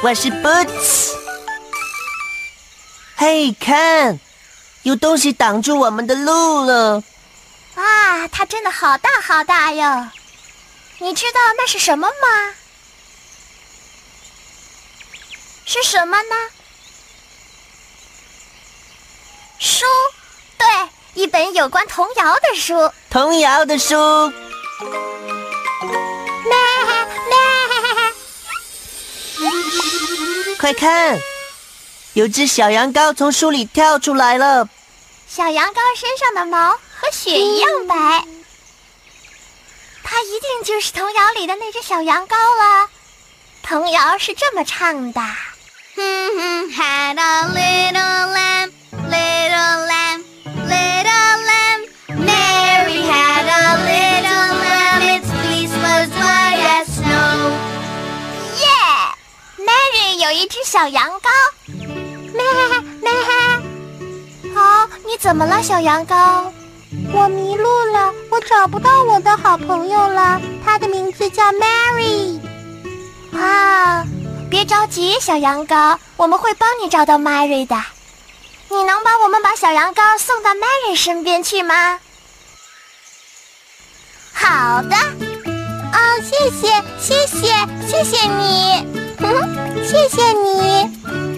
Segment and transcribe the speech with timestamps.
[0.00, 1.12] 我是 Boots。
[3.16, 4.20] 嘿，看，
[4.82, 7.02] 有东西挡住我们的路了！
[7.74, 10.08] 啊，它真的好大好大哟！
[10.98, 12.54] 你知道那是什么吗？
[15.66, 16.36] 是什么呢？
[19.58, 19.84] 书，
[20.56, 20.66] 对，
[21.14, 22.92] 一本有关童谣的书。
[23.10, 24.32] 童谣的书。
[30.58, 31.18] 快看，
[32.14, 34.68] 有只小羊羔从树里跳出来了。
[35.28, 38.24] 小羊羔身上的毛和雪一样白，
[40.02, 42.88] 它一定就是童谣里的那只小羊羔了。
[43.62, 45.20] 童谣是这么唱的。
[45.94, 46.04] 有
[60.38, 61.28] 一只小羊羔，
[61.66, 62.44] 咩
[63.02, 63.10] 咩，
[64.54, 66.52] 好，你怎么了，小羊羔？
[67.12, 70.40] 我迷路了，我找不到我的好朋友了。
[70.64, 72.38] 他的名字叫 Mary。
[73.36, 74.04] 啊，
[74.48, 77.74] 别着急，小羊羔，我们会帮你找到 Mary 的。
[78.68, 81.98] 你能帮我们把小羊羔送到 Mary 身边去吗？
[84.32, 84.94] 好的。
[84.94, 87.52] 哦，谢谢，谢谢，
[87.88, 88.97] 谢谢你。
[89.84, 90.86] 谢谢你，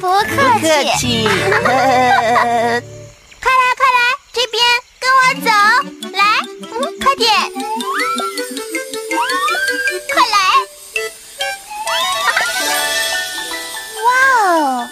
[0.01, 0.27] 不客
[0.99, 1.25] 气。
[1.25, 1.33] 快
[3.51, 3.99] 来快来，
[4.33, 4.63] 这边
[4.99, 5.51] 跟我走，
[6.13, 6.23] 来，
[6.63, 7.31] 嗯快点，
[10.13, 10.37] 快来！
[14.05, 14.09] 哇
[14.45, 14.89] 哦，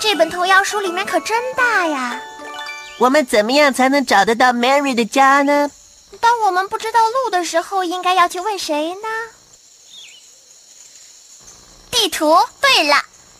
[0.00, 2.20] 这本童谣书里面可真大呀！
[2.98, 5.70] 我们怎么样才能找得到 Mary 的家呢？
[6.20, 9.08] 当我们不知道路的时候，应该要去问谁呢？
[12.00, 12.34] 地图。
[12.62, 12.96] 对了，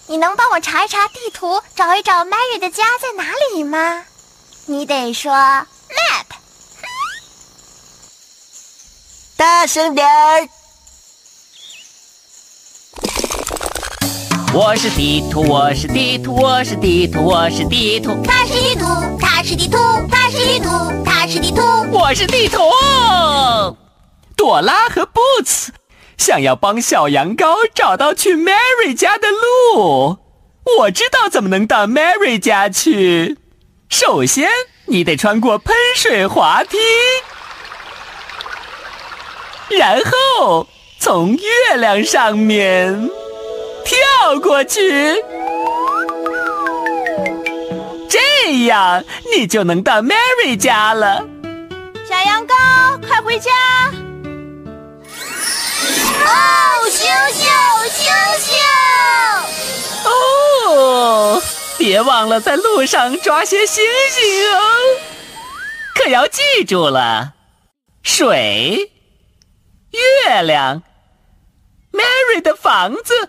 [0.07, 4.05] 你能帮我查一查地图，找一找 Mary 的家在哪里吗？
[4.67, 6.27] 你得说 map。
[9.39, 10.47] 大声点儿！
[14.53, 18.23] 我是地图，我是地图，我是地图，我是地图。
[18.27, 18.85] 他是地图，
[19.19, 19.79] 他是地图，
[20.11, 20.69] 他是地图，
[21.03, 21.63] 他是地图。
[21.91, 22.61] 我是地图。
[24.37, 25.69] 朵拉和 Boots。
[26.21, 30.19] 想要帮小羊羔找到去 Mary 家的路，
[30.77, 33.39] 我知道怎么能到 Mary 家去。
[33.89, 34.51] 首先，
[34.85, 36.77] 你得穿过喷水滑梯，
[39.71, 40.67] 然后
[40.99, 43.09] 从月亮上面
[43.83, 45.15] 跳过去，
[48.11, 49.03] 这样
[49.35, 51.25] 你就能到 Mary 家了。
[52.07, 53.51] 小羊羔，快回家！
[62.01, 64.25] 别忘了在路上抓些星星
[64.55, 64.61] 哦。
[65.95, 67.35] 可要记住了，
[68.03, 68.91] 水、
[69.91, 70.83] 月亮、
[71.93, 73.29] Mary 的房子，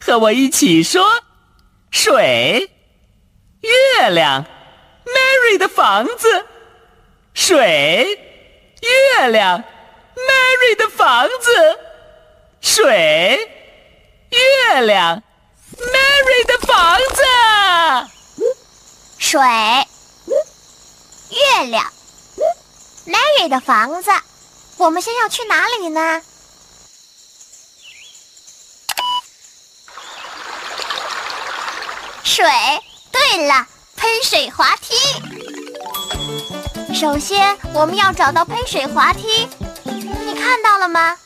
[0.00, 1.22] 和我一起说：
[1.92, 2.70] 水、
[3.60, 4.46] 月亮、
[5.06, 6.46] Mary 的房子，
[7.34, 8.18] 水、
[8.80, 9.62] 月亮。
[10.14, 11.78] Mary 的房子，
[12.60, 13.38] 水，
[14.30, 15.22] 月亮
[15.78, 17.22] ，Mary 的房子，
[19.18, 19.40] 水，
[21.30, 21.92] 月亮
[23.06, 24.10] ，Mary 的房子。
[24.78, 26.22] 我们先要去哪里呢？
[32.24, 32.44] 水。
[33.10, 33.66] 对了，
[33.96, 34.94] 喷水滑梯。
[36.94, 39.48] 首先，我们要找到喷水滑梯。
[39.84, 41.18] 你看到了吗？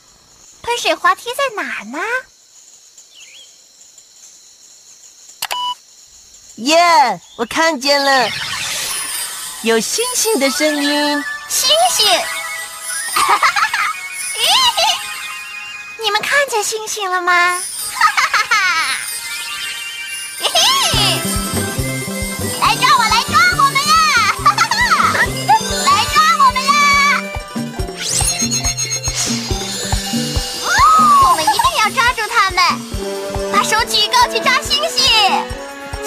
[0.62, 1.99] 喷水滑梯在哪儿呢？
[6.56, 7.20] 耶！
[7.36, 8.28] 我看见了。
[9.62, 11.24] 有星星的声音。
[11.48, 12.06] 星星，
[16.02, 17.62] 你们看见星星了吗？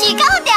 [0.10, 0.56] 举高点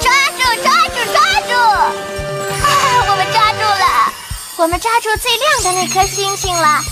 [0.00, 1.52] 抓住，抓住，抓住，
[3.10, 4.10] 我们抓住了！
[4.56, 6.82] 我们抓住最亮的那颗星星了，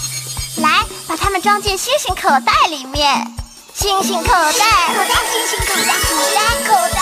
[0.58, 3.26] 来，把它们装进星星口袋里面。
[3.72, 4.34] 星星口袋，口
[5.08, 6.36] 袋，星星口袋，口袋，
[6.68, 7.00] 口袋。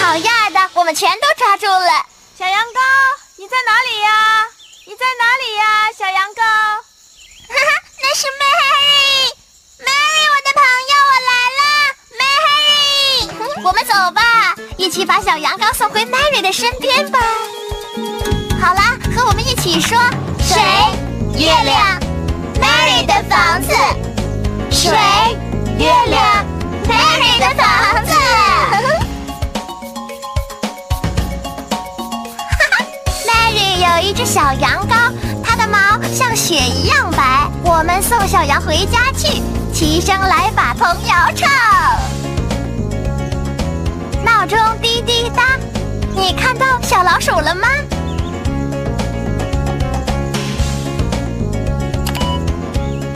[0.00, 2.06] 好样的，我们全都抓住了。
[2.38, 2.78] 小羊羔，
[3.34, 4.46] 你在哪里呀？
[4.84, 6.38] 你在哪里呀，小羊羔？
[6.38, 6.84] 哈
[7.48, 7.54] 哈，
[8.00, 11.45] 那是 Mary，Mary，我的朋友，我来。
[13.64, 17.18] 我们走吧，一起把小羊羔送回 Mary 的身边吧。
[18.60, 19.98] 好啦，和我们一起说：
[20.38, 20.60] 水、
[21.34, 21.98] 月亮
[22.60, 23.72] ，Mary 的房子；
[24.70, 24.92] 水、
[25.78, 26.44] 月亮
[26.84, 28.12] ，Mary 的房子。
[33.26, 35.12] Mary 有一只小羊羔，
[35.42, 35.78] 它的毛
[36.14, 37.48] 像雪一样白。
[37.64, 39.42] 我们送小羊回家去，
[39.72, 41.50] 齐声来把童谣唱。
[44.38, 45.56] 闹钟滴滴答，
[46.14, 47.66] 你看到小老鼠了吗？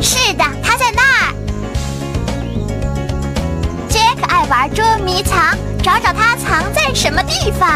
[0.00, 1.34] 是的，它在那儿。
[3.86, 7.68] 杰克爱玩捉迷藏，找找它藏在什么地方。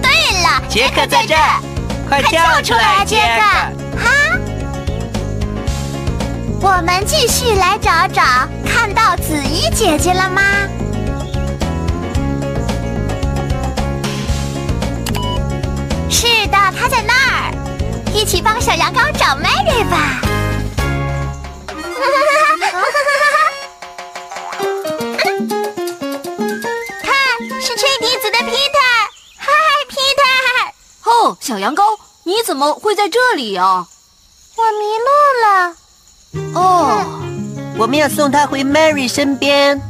[0.00, 0.10] 对
[0.44, 1.60] 了，杰克在这儿，
[2.08, 3.79] 快跳出来，杰克！
[6.60, 6.76] 哈！
[6.76, 8.22] 我们继续来找找，
[8.66, 10.42] 看到紫衣姐姐了吗？
[16.10, 17.52] 是的，她在那儿，
[18.14, 20.20] 一起帮小羊羔找 Mary 吧。
[27.02, 27.14] 看，
[27.60, 29.08] 是吹笛子的 Peter。
[29.36, 29.50] 嗨
[29.88, 30.24] ，Peter。
[31.04, 33.86] 哦，小羊羔，你怎么会在这里呀？
[34.56, 35.06] 我迷路
[35.44, 35.76] 了。
[36.54, 37.04] 哦，
[37.78, 39.80] 我们要送他回 Mary 身边。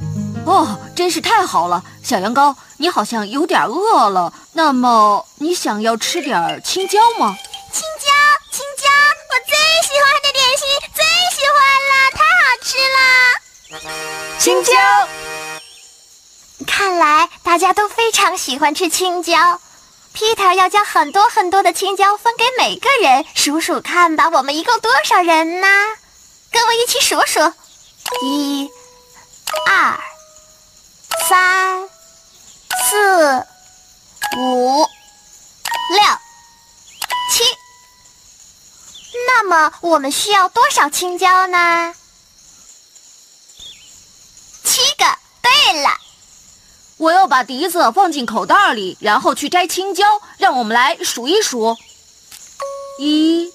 [0.46, 4.32] 哦，真是太好了，小羊羔，你好像有点饿了。
[4.54, 7.36] 那么，你想要吃点青椒吗？
[7.72, 8.08] 青椒，
[8.50, 8.88] 青椒，
[9.30, 9.54] 我最
[9.86, 11.04] 喜欢的点心，最
[11.36, 11.60] 喜欢
[11.90, 13.00] 了，太好吃了。
[14.38, 14.72] 青椒，
[16.66, 19.60] 看来大家都非常喜欢吃青椒。
[20.16, 25.68] Peter 要将很多很多的青椒分给每个人，数数看吧，我们一共多少人呢？
[26.50, 27.40] 跟我一起数数，
[28.22, 28.70] 一、
[29.66, 30.00] 二。
[31.28, 31.88] 三、
[32.88, 33.46] 四、
[34.36, 34.88] 五、六、
[37.30, 37.44] 七，
[39.28, 41.94] 那么我们需要多少青椒呢？
[44.64, 45.04] 七个。
[45.40, 45.90] 对了，
[46.96, 50.04] 我要把笛子放进口袋里，然后去摘青椒。
[50.38, 51.76] 让我们来数一数：
[52.98, 53.52] 一、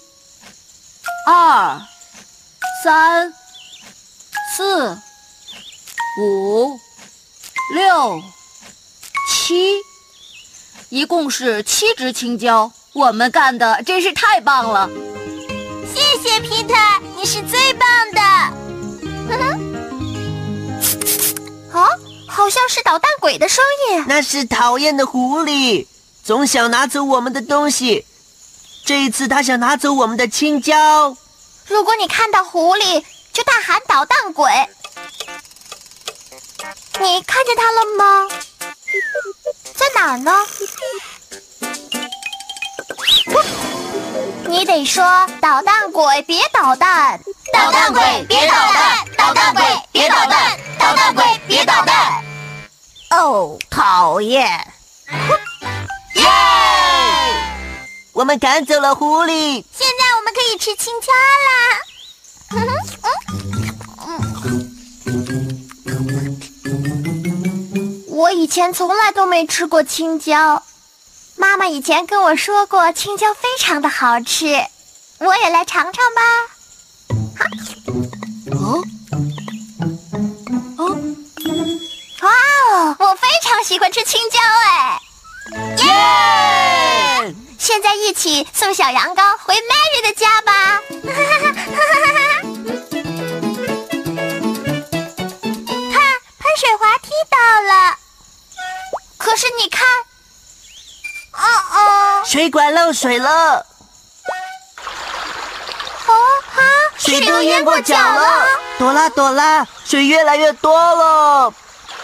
[1.27, 1.81] 二、
[2.85, 3.33] 三、
[4.55, 4.95] 四、
[6.21, 6.79] 五。
[7.73, 8.21] 六、
[9.27, 9.73] 七，
[10.89, 12.71] 一共是七只青椒。
[12.93, 14.87] 我们干的真是太棒了！
[15.95, 16.75] 谢谢皮特，
[17.15, 18.21] 你是最棒的。
[21.73, 21.89] 啊，
[22.27, 24.05] 好像是捣蛋鬼的声音。
[24.07, 25.87] 那是讨厌的狐狸，
[26.23, 28.05] 总想拿走我们的东西。
[28.85, 31.17] 这一次，他想拿走我们的青椒。
[31.67, 33.03] 如果你看到狐狸，
[33.33, 34.51] 就大喊“捣蛋鬼”。
[36.99, 38.27] 你看见他了吗？
[39.75, 40.31] 在哪儿呢？
[44.47, 45.03] 你得说
[45.41, 47.19] 捣蛋鬼别捣蛋，
[47.51, 52.23] 捣蛋鬼别捣蛋，捣蛋鬼别捣蛋，捣蛋鬼别捣蛋。
[53.09, 54.45] 哦，讨厌！
[56.15, 56.25] 耶！
[58.13, 59.63] 我们赶走了狐狸，
[60.53, 61.11] 以吃青椒
[61.45, 61.81] 啦。
[68.09, 70.63] 我以前从来都没吃过青椒，
[71.35, 74.45] 妈妈以前跟我说过青椒非常的好吃，
[75.19, 76.21] 我也来尝尝吧。
[78.51, 78.83] 哦，
[80.77, 80.97] 哦，
[82.21, 82.31] 哇
[82.71, 85.01] 哦，我非常喜欢吃青椒哎！
[85.83, 86.84] 耶！
[87.57, 90.81] 现在一起送小羊羔回 mary 的家吧。
[95.91, 96.01] 看
[96.39, 97.97] 喷水滑梯到了。
[99.17, 99.87] 可是你看
[101.33, 102.23] 哦哦。
[102.25, 103.65] 水管漏水了。
[106.07, 106.13] 哦
[106.53, 106.61] 哈
[106.97, 108.47] 水都淹过脚了。
[108.77, 111.53] 朵拉朵拉水越来越多了。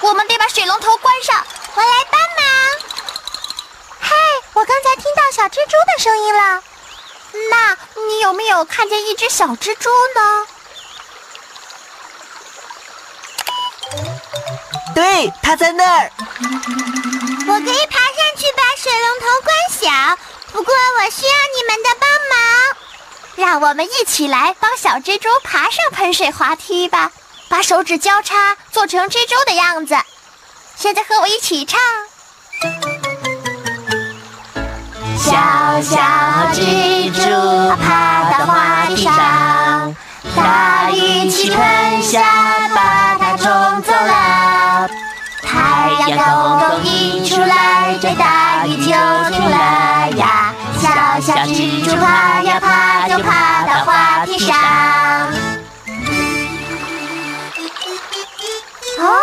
[0.01, 1.35] 我们得把水龙头关上
[1.73, 2.30] 回来吧。
[4.61, 6.61] 我刚才听到小蜘蛛的声音了。
[7.49, 7.75] 那
[8.05, 10.45] 你有没有看见一只小蜘蛛呢？
[14.93, 16.11] 对，它在那儿。
[17.47, 19.89] 我可以爬上去把水龙头关小，
[20.51, 22.37] 不过我需要你们的帮忙。
[23.37, 27.11] 让我们一起来帮小蜘蛛爬上喷水滑梯吧！
[27.49, 29.97] 把手指交叉，做成蜘蛛的样子。
[30.77, 31.81] 现在和我一起唱。
[35.21, 35.29] 小
[35.81, 35.99] 小
[36.51, 37.21] 蜘蛛
[37.75, 39.95] 爬到花地上，
[40.35, 42.23] 大雨气喷下，
[42.73, 44.89] 把它冲走了。
[45.43, 48.93] 太阳公公一出来，这大雨就
[49.29, 50.53] 停了呀。
[50.79, 50.89] 小
[51.21, 54.57] 小蜘蛛爬呀爬，就爬到花地上。
[58.99, 59.19] 哦，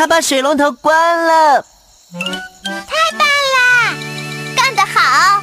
[0.00, 1.62] 他把水龙头关了。
[2.10, 2.18] 太
[3.18, 3.94] 棒了！
[4.56, 5.42] 干得好！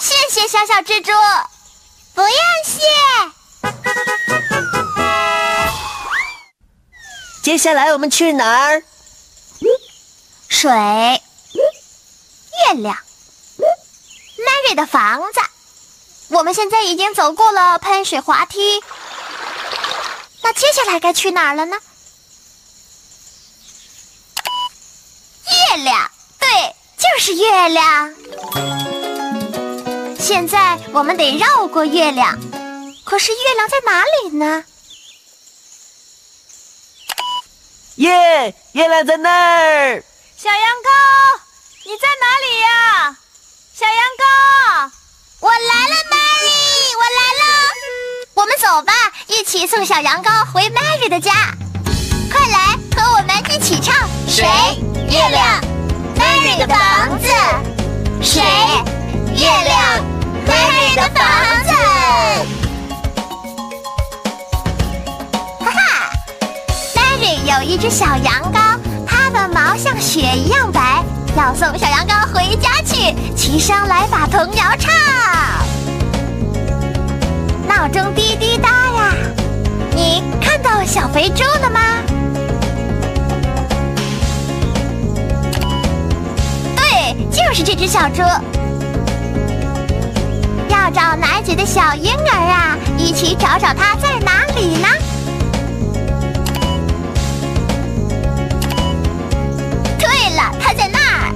[0.00, 1.12] 谢谢小小蜘蛛。
[2.12, 2.32] 不用
[2.64, 2.80] 谢。
[7.44, 8.82] 接下来我们去哪儿？
[10.48, 10.80] 水、月
[12.74, 12.98] 亮、
[13.58, 15.40] Mary 的房子。
[16.30, 18.82] 我们现在已经走过了喷水滑梯，
[20.42, 21.76] 那接下来该去哪儿了呢？
[25.72, 26.48] 月亮，对，
[26.98, 28.12] 就是月亮。
[30.18, 32.38] 现在我们得绕过月亮，
[33.04, 34.64] 可是月亮在哪里呢？
[37.94, 40.04] 耶，月亮在那儿。
[40.36, 41.40] 小羊羔，
[41.86, 43.16] 你在哪里呀？
[43.74, 44.90] 小羊羔，
[45.40, 47.72] 我来了，Mary，我来了。
[48.34, 48.92] 我们走吧，
[49.26, 51.32] 一起送小羊羔回 Mary 的家。
[52.30, 53.94] 快来和我们一起唱：
[54.28, 54.46] 水、
[55.12, 55.60] 月亮
[56.16, 57.28] ，Mary 的房子。
[58.22, 58.42] 水、
[59.34, 60.00] 月亮
[60.46, 61.22] ，Mary 的房
[61.66, 61.70] 子。
[65.60, 66.10] 哈哈
[66.94, 71.04] ，Mary 有一只小羊羔，它的毛像雪一样白，
[71.36, 74.90] 要送小羊羔回家去，齐声来把童谣唱。
[77.68, 79.12] 闹钟滴滴答呀，
[79.94, 81.80] 你看到小肥猪了吗？
[87.32, 88.22] 就是这只小猪。
[90.68, 94.88] 要找奶嘴的小婴儿啊，一起找找它在哪里呢？
[99.98, 101.32] 对了，它在那儿。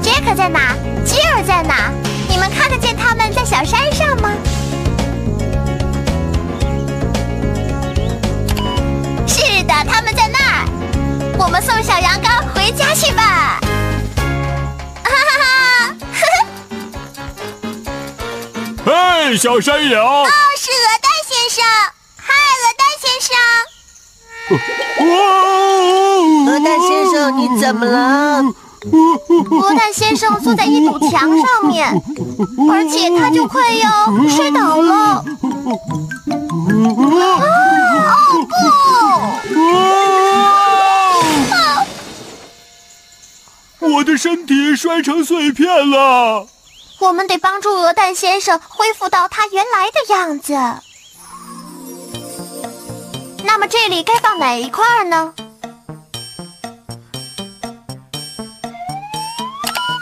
[0.00, 0.74] 杰克在哪？
[1.04, 1.90] 吉尔在哪？
[2.28, 4.30] 你们看得见他们在小山上吗？
[9.26, 10.64] 是的，他们在那儿。
[11.36, 13.60] 我们送小羊羔回家去吧。
[18.84, 20.04] 嘿，小山羊！
[20.04, 20.26] 哦，
[20.58, 21.64] 是鹅蛋先生。
[22.18, 23.34] 嗨，鹅蛋先生。
[25.08, 25.12] 哇！
[26.52, 28.44] 鹅蛋先生，你怎么了？
[29.50, 31.88] 鹅蛋先生坐在一堵墙上面，
[32.70, 33.88] 而且他就快要
[34.28, 35.24] 摔倒了。
[35.54, 35.74] 哦
[38.50, 38.68] 不！
[41.54, 41.86] 啊！
[43.80, 46.46] 我的身体摔成碎片了。
[47.04, 50.54] 我们得帮助鹅蛋先生恢复到他原来的样子。
[53.44, 55.34] 那么这里该放哪一块呢？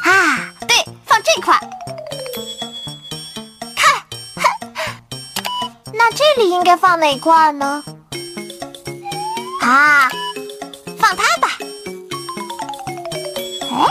[0.04, 1.58] 啊，对，放这块。
[3.74, 4.04] 看，
[5.92, 7.82] 那这里应该放哪块呢？
[9.60, 10.08] 啊，
[10.98, 11.58] 放它吧。
[13.72, 13.86] 哎，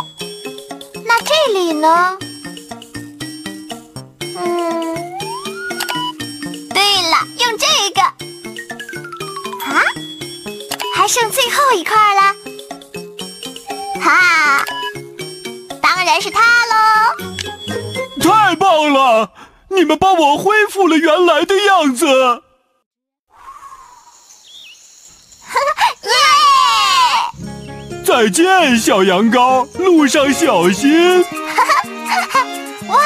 [1.05, 2.17] 那这里呢？
[19.81, 22.05] 你们帮我恢复了原来的样子。
[26.05, 26.11] 耶！
[28.05, 31.25] 再见，小羊羔，路上小心。
[32.89, 32.99] 哇，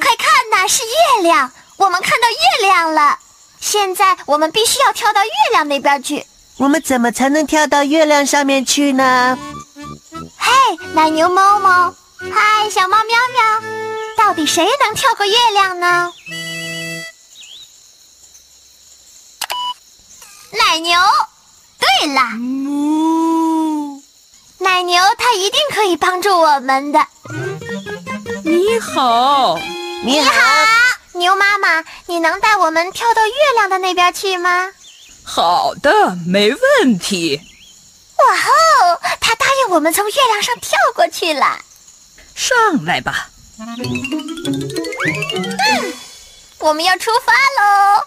[0.00, 1.52] 快看呐，是月亮！
[1.76, 3.18] 我们看到月亮了。
[3.60, 6.24] 现在我们必须要跳到月亮那边去。
[6.56, 9.38] 我们怎么才能跳到月亮上面去呢？
[10.38, 10.50] 嘿，
[10.94, 13.60] 奶牛猫猫，嗨，小猫喵喵，
[14.24, 16.12] 到底谁能跳过月亮呢？
[20.52, 20.96] 奶牛，
[21.80, 22.22] 对了，
[24.58, 27.04] 奶牛它一定可以帮助我们的。
[28.44, 29.58] 你好，
[30.04, 30.30] 你好，
[31.14, 34.70] 牛妈妈，你能带我们跳到月亮的那边去吗？
[35.24, 37.40] 好的，没问题。
[38.18, 41.58] 哇哦，它答应我们从月亮上跳过去了。
[42.36, 43.28] 上来吧，
[46.58, 48.06] 我们要出发喽！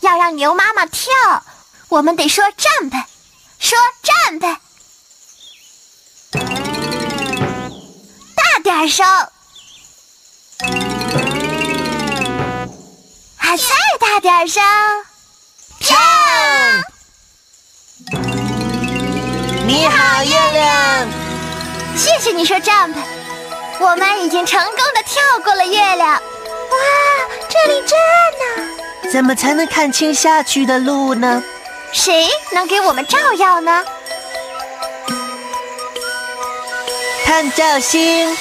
[0.00, 1.12] 要让牛妈妈跳，
[1.88, 3.04] 我们得说 jump，
[3.58, 4.56] 说 jump，
[8.34, 9.06] 大点声，
[13.36, 14.62] 啊，再大点声，
[15.78, 15.96] 跳！
[19.66, 21.08] 你好，月亮。
[21.96, 22.94] 谢谢你说 jump，
[23.80, 26.10] 我们已经成功的跳过了月亮。
[26.10, 26.20] 哇，
[27.48, 31.42] 这里真暗呐，怎么才能看清下去的路呢？
[31.92, 33.84] 谁能给我们照耀呢？
[37.24, 38.36] 探照星，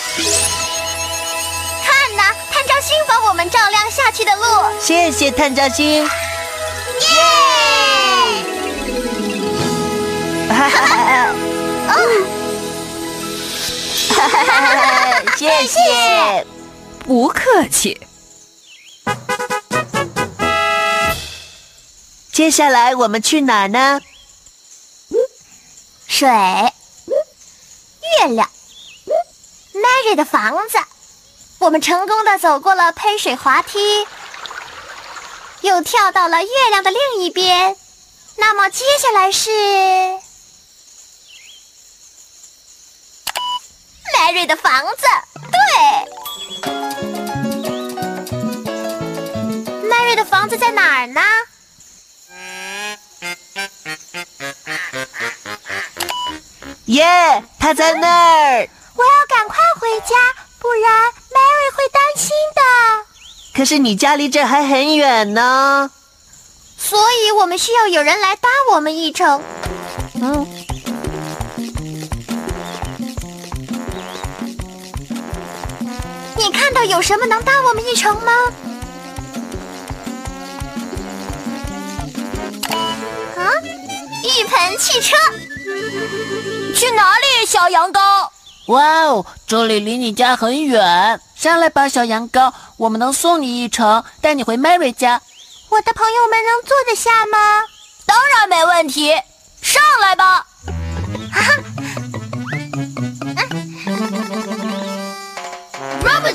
[1.86, 4.44] 看呐，探照星帮我们照亮下去的路。
[4.80, 6.04] 谢谢探照星。
[6.04, 6.10] 耶！
[10.50, 10.96] 哈哈哈
[11.88, 11.94] 哈！
[15.38, 16.46] 谢谢。
[17.06, 18.02] 不客气。
[22.32, 24.02] 接下来我们去哪儿呢？
[26.08, 28.50] 水，月亮
[29.74, 30.78] ，Mary 的房子。
[31.60, 33.80] 我们成功的走过了喷水滑梯，
[35.62, 37.78] 又跳到了月亮的另一边。
[38.36, 39.50] 那么接下来是
[44.24, 45.04] Mary 的房子。
[45.52, 45.60] 对
[49.90, 51.20] ，Mary 的房子在哪儿呢？
[56.86, 58.70] 耶，他在那儿。
[58.96, 60.16] 我要赶快回家，
[60.58, 62.62] 不然 Mary 会担心的。
[63.54, 65.92] 可是你家离这还很远呢。
[66.78, 69.44] 所以我们需要有人来搭我们一程。
[70.22, 70.48] 嗯，
[76.44, 78.34] 你看到有什么能搭我们一程吗？
[83.38, 83.48] 啊，
[84.22, 85.16] 一盆汽车。
[86.76, 88.28] 去哪里，小羊羔？
[88.66, 95.22] 哇哦，这里离你家很远，上来吧，小羊羔，我们能送你一程，带你回 Mary 家。
[95.70, 97.38] 我的朋友们能坐得下吗？
[98.06, 99.14] 当然没问题，
[99.62, 100.46] 上来吧。
[103.86, 104.33] Rub a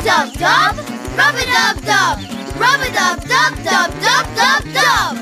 [0.09, 0.75] dub dub,
[1.19, 2.17] rub a dub dub,
[2.59, 5.15] rub a dub dub dub dub dub dub.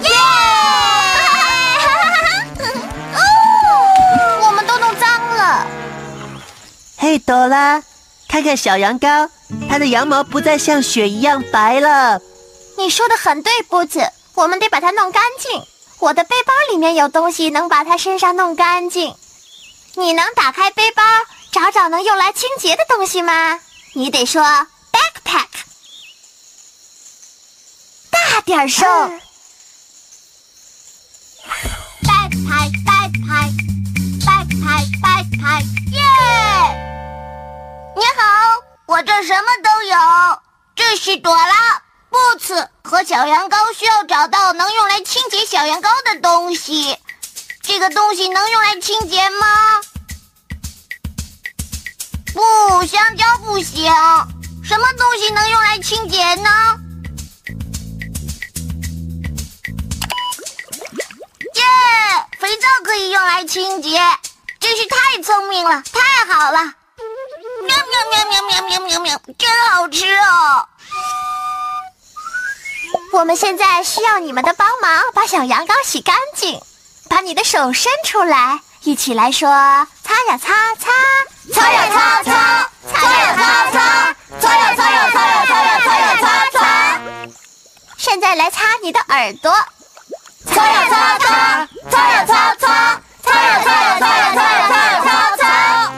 [0.00, 0.10] 耶！
[3.12, 3.18] 哦，
[4.46, 5.66] 我们都弄脏了。
[6.96, 7.82] 嘿，朵拉，
[8.26, 9.28] 看看小羊羔，
[9.68, 12.18] 它的羊毛不再像雪一样白了。
[12.78, 14.00] 你说的很对，布子，
[14.34, 15.62] 我们得把它弄干净。
[15.98, 19.14] 我的背包里面有东西能把它身上弄干净。
[19.96, 21.02] 你能打开背包，
[21.52, 23.60] 找找能用来清洁的东西吗？
[23.98, 25.46] 你得说 backpack，
[28.10, 28.86] 大点儿声。
[32.02, 33.52] backpack backpack
[34.20, 35.98] backpack backpack，耶！
[37.96, 39.96] 你好，我这什么都有。
[40.74, 46.98] 这是朵拉、布茨和小羊羔需要找到能用来清洁小羊羔的东西。
[47.62, 49.80] 这个东西能用来清洁吗？
[52.36, 53.90] 不，香蕉不行。
[54.62, 56.50] 什么东西能用来清洁呢？
[61.54, 61.62] 耶！
[62.38, 63.98] 肥皂可以用来清洁，
[64.60, 66.74] 真是太聪明了，太好了！
[67.66, 70.68] 喵喵喵喵喵喵喵喵，真好吃哦！
[73.14, 76.60] 我们现在需要你们的帮忙，把小羊羔洗干净。
[77.08, 80.92] 把你的手伸出来，一起来说：擦呀擦擦，
[81.52, 87.00] 擦呀擦擦，擦呀擦擦，擦呀擦呀擦呀擦呀擦呀擦擦。
[87.96, 89.52] 现在来擦你的耳朵，
[90.46, 95.92] 擦呀擦擦，擦呀擦擦，擦呀擦呀擦呀擦呀擦呀擦擦。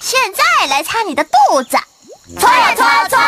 [0.00, 1.76] 现在来擦你的肚子，
[2.40, 3.23] 擦呀擦擦，擦呀擦擦，擦呀擦呀擦呀擦呀擦呀擦擦。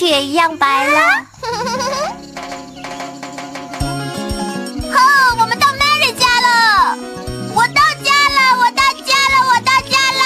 [0.00, 0.98] 和雪一样白了。
[4.92, 4.96] 哦，
[5.38, 6.96] 我们到 Mary 家了！
[7.54, 10.22] 我到家了，我到家了，我到家了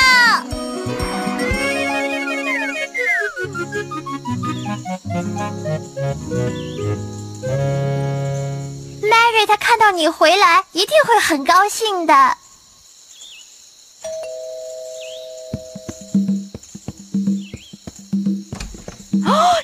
[9.02, 12.36] ！Mary 她看到你回来，一定会很高兴的。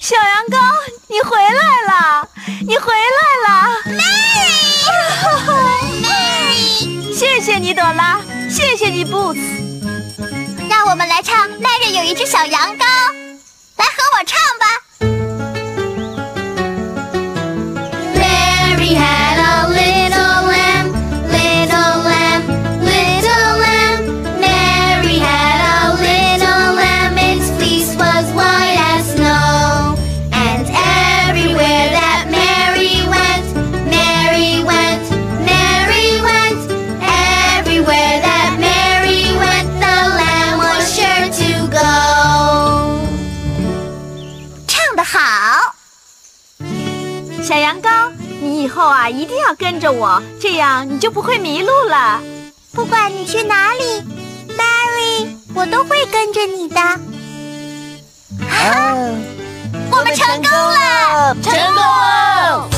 [0.01, 0.57] 小羊羔，
[1.09, 2.29] 你回来了，
[2.67, 3.49] 你回来了
[5.87, 9.39] ，Mary，Mary，谢谢你，朵拉，谢谢你，Boots。
[10.69, 12.85] 让我们来唱《Mary 有一只小羊羔》，
[13.77, 14.67] 来和我唱吧。
[18.15, 18.97] Mary
[49.09, 52.21] 一定要跟着我，这样你就不会迷路了。
[52.73, 54.03] 不管你去哪里
[54.49, 56.81] ，Mary，我都会跟着你的。
[56.81, 56.99] 啊，
[59.91, 62.70] 我们成功了，成功了！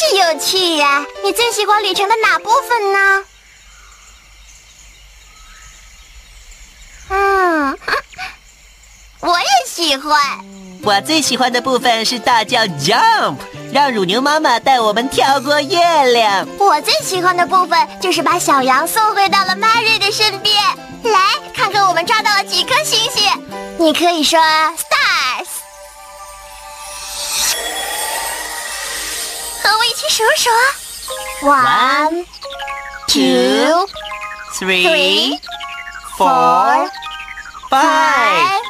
[0.00, 3.24] 是有趣呀、你最喜欢旅程的哪部分呢？
[7.10, 7.78] 嗯，
[9.20, 10.18] 我也喜欢。
[10.82, 13.36] 我最喜欢的部分是大叫 jump，
[13.74, 16.48] 让乳牛妈妈带我们跳过月亮。
[16.58, 20.56] 我最喜欢的部分就是把小羊送回到了 Mary 的身边。
[21.02, 21.18] 来
[21.54, 23.22] 看看我们抓到了几颗星星，
[23.78, 24.99] 你可以说 stars。
[29.62, 30.50] 和我一起数数
[31.46, 32.24] ，one,
[33.06, 33.88] two,
[34.58, 35.40] Three,
[36.18, 36.90] four,
[37.70, 38.60] five,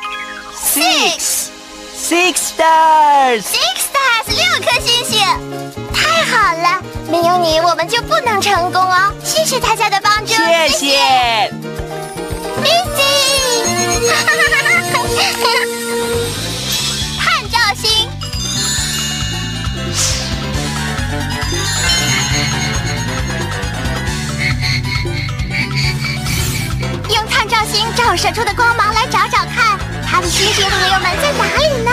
[0.54, 1.48] six,
[1.96, 3.42] six stars。
[3.42, 5.18] six stars，六颗星星，
[5.92, 6.80] 太好了！
[7.10, 9.12] 没有你，我们就不能成功哦。
[9.24, 11.89] 谢谢大家的帮助，谢谢。
[28.10, 31.92] 放射出的光芒来找找看，他的星星朋友们在哪里呢？